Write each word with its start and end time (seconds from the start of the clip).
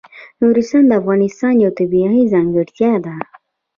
نورستان 0.41 0.83
د 0.87 0.91
افغانستان 1.01 1.53
یوه 1.61 1.75
طبیعي 1.79 2.21
ځانګړتیا 2.33 2.93
ده. 3.05 3.15